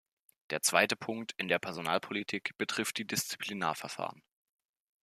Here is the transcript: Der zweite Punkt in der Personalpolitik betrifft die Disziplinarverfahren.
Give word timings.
Der 0.49 0.63
zweite 0.63 0.95
Punkt 0.95 1.33
in 1.37 1.47
der 1.47 1.59
Personalpolitik 1.59 2.57
betrifft 2.57 2.97
die 2.97 3.05
Disziplinarverfahren. 3.05 4.23